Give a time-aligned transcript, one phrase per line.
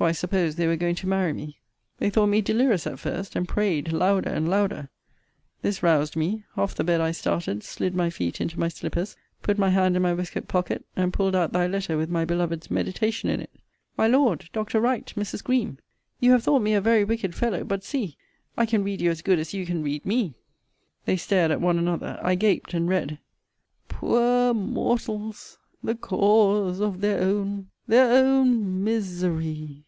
[0.00, 1.58] for I supposed they were going to marry me.
[1.98, 4.88] They thought me delirious at first; and prayed louder and louder.
[5.60, 9.58] This roused me: off the bed I started; slid my feet into my slippers; put
[9.58, 13.28] my hand in my waistcoat pocket, and pulled out thy letter with my beloved's meditation
[13.28, 13.50] in it!
[13.98, 14.80] My Lord, Dr.
[14.80, 15.44] Wright, Mrs.
[15.44, 15.76] Greme,
[16.18, 18.16] you have thought me a very wicked fellow: but, see!
[18.56, 20.32] I can read you as good as you can read me.
[21.04, 22.18] They stared at one another.
[22.22, 23.18] I gaped, and read,
[23.88, 29.32] Poor mo or tals the cau o ause of their own their own mi ser
[29.32, 29.84] ry.